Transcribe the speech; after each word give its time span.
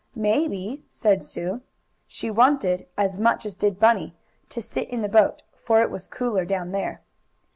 "Maybe," 0.15 0.83
said 0.89 1.21
Sue. 1.21 1.61
She 2.07 2.31
wanted, 2.31 2.87
as 2.97 3.19
much 3.19 3.45
as 3.45 3.55
did 3.55 3.79
Bunny, 3.79 4.15
to 4.49 4.59
sit 4.59 4.89
in 4.89 5.03
the 5.03 5.07
boat, 5.07 5.43
for 5.55 5.83
it 5.83 5.91
was 5.91 6.07
cooler 6.07 6.43
down 6.43 6.71
there. 6.71 7.03